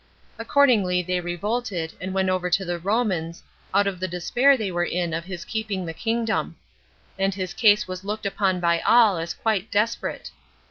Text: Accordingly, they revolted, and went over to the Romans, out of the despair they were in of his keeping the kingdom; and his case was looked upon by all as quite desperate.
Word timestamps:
Accordingly, 0.39 1.03
they 1.03 1.19
revolted, 1.19 1.93
and 2.01 2.11
went 2.11 2.27
over 2.29 2.49
to 2.49 2.65
the 2.65 2.79
Romans, 2.79 3.43
out 3.71 3.85
of 3.85 3.99
the 3.99 4.07
despair 4.07 4.57
they 4.57 4.71
were 4.71 4.83
in 4.83 5.13
of 5.13 5.25
his 5.25 5.45
keeping 5.45 5.85
the 5.85 5.93
kingdom; 5.93 6.55
and 7.19 7.35
his 7.35 7.53
case 7.53 7.87
was 7.87 8.03
looked 8.03 8.25
upon 8.25 8.59
by 8.59 8.79
all 8.79 9.17
as 9.17 9.35
quite 9.35 9.69
desperate. 9.69 10.31